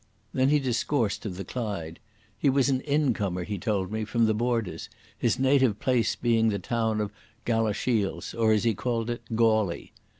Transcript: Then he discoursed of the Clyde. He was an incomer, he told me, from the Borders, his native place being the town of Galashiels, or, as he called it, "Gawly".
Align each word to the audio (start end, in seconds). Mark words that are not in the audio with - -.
Then 0.33 0.49
he 0.49 0.57
discoursed 0.57 1.27
of 1.27 1.37
the 1.37 1.43
Clyde. 1.45 1.99
He 2.35 2.49
was 2.49 2.69
an 2.69 2.81
incomer, 2.87 3.43
he 3.43 3.59
told 3.59 3.91
me, 3.91 4.03
from 4.03 4.25
the 4.25 4.33
Borders, 4.33 4.89
his 5.15 5.37
native 5.37 5.79
place 5.79 6.15
being 6.15 6.49
the 6.49 6.57
town 6.57 6.99
of 6.99 7.11
Galashiels, 7.45 8.33
or, 8.33 8.51
as 8.51 8.63
he 8.63 8.73
called 8.73 9.11
it, 9.11 9.21
"Gawly". 9.35 9.93